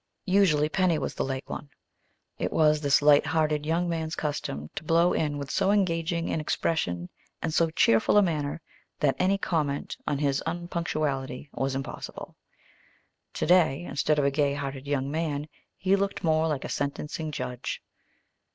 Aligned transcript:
Usually, 0.25 0.67
Penny 0.67 0.97
was 0.97 1.13
the 1.13 1.23
late 1.23 1.43
one. 1.47 1.69
It 2.39 2.51
was 2.51 2.81
this 2.81 3.03
light 3.03 3.27
hearted 3.27 3.67
young 3.67 3.87
man's 3.87 4.15
custom 4.15 4.71
to 4.73 4.83
blow 4.83 5.13
in 5.13 5.37
with 5.37 5.51
so 5.51 5.69
engaging 5.69 6.31
an 6.31 6.41
expression 6.41 7.07
and 7.39 7.53
so 7.53 7.69
cheerful 7.69 8.17
a 8.17 8.23
manner 8.23 8.61
that 8.99 9.15
any 9.19 9.37
comment 9.37 9.97
on 10.07 10.17
his 10.17 10.41
unpunctuality 10.47 11.51
was 11.53 11.75
impossible. 11.75 12.35
Today, 13.31 13.83
instead 13.83 14.17
of 14.17 14.25
a 14.25 14.31
gay 14.31 14.55
hearted 14.55 14.87
young 14.87 15.11
man, 15.11 15.47
he 15.77 15.95
looked 15.95 16.23
more 16.23 16.47
like 16.47 16.65
a 16.65 16.69
sentencing 16.69 17.31
judge. 17.31 17.79